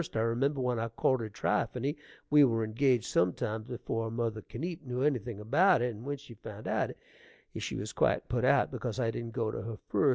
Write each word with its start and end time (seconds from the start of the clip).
I 0.15 0.19
remember 0.21 0.59
when 0.59 0.79
I 0.79 0.87
courted 0.87 1.33
Trypheny 1.35 1.95
we 2.31 2.43
were 2.43 2.63
engaged 2.63 3.05
some 3.05 3.33
time 3.33 3.61
before 3.61 4.09
mother 4.09 4.41
Kenipe 4.41 4.81
knew 4.83 5.03
anything 5.03 5.39
about 5.39 5.83
it, 5.83 5.93
and 5.93 6.03
when 6.07 6.17
she 6.17 6.33
found 6.33 6.65
it 6.65 6.69
out 6.71 6.89
she 7.55 7.75
was 7.75 7.93
quite 7.93 8.27
put 8.27 8.43
out 8.43 8.71
because 8.71 8.99
I 8.99 9.11
didn't 9.11 9.33
go 9.33 9.51
to 9.51 9.61
her 9.61 9.77
first. 9.89 10.09